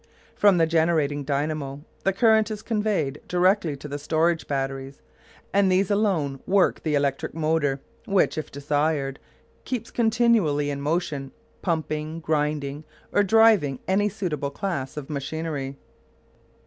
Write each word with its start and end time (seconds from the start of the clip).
From 0.35 0.57
the 0.57 0.65
generating 0.65 1.23
dynamo 1.23 1.81
the 2.03 2.11
current 2.11 2.49
is 2.49 2.63
conveyed 2.63 3.21
directly 3.27 3.75
to 3.77 3.87
the 3.87 3.99
storage 3.99 4.47
batteries, 4.47 4.99
and 5.53 5.71
these 5.71 5.91
alone 5.91 6.39
work 6.47 6.81
the 6.81 6.95
electric 6.95 7.35
motor, 7.35 7.79
which, 8.07 8.35
if 8.35 8.49
desired, 8.51 9.19
keeps 9.63 9.91
continually 9.91 10.71
in 10.71 10.81
motion, 10.81 11.31
pumping, 11.61 12.19
grinding, 12.19 12.83
or 13.11 13.21
driving 13.21 13.77
any 13.87 14.09
suitable 14.09 14.49
class 14.49 14.97
of 14.97 15.07
machinery. 15.07 15.77